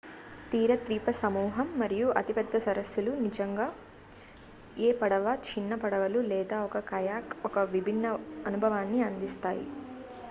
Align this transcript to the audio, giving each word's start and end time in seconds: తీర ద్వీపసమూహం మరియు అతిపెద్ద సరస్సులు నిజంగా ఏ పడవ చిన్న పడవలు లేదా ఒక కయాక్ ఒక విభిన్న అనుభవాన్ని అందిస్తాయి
తీర 0.51 0.71
ద్వీపసమూహం 0.79 1.67
మరియు 1.81 2.07
అతిపెద్ద 2.19 2.53
సరస్సులు 2.63 3.11
నిజంగా 3.21 3.67
ఏ 4.77 4.97
పడవ 4.99 5.35
చిన్న 5.47 5.75
పడవలు 5.83 6.21
లేదా 6.31 6.59
ఒక 6.67 6.89
కయాక్ 6.91 7.31
ఒక 7.49 7.67
విభిన్న 7.75 8.17
అనుభవాన్ని 8.47 9.01
అందిస్తాయి 9.09 9.65